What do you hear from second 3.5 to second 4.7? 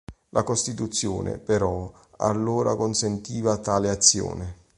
tale azione.